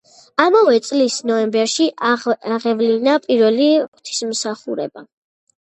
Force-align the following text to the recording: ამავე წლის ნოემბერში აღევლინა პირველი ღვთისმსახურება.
ამავე 0.43 0.79
წლის 0.87 1.17
ნოემბერში 1.31 1.87
აღევლინა 2.55 3.19
პირველი 3.29 3.71
ღვთისმსახურება. 3.85 5.09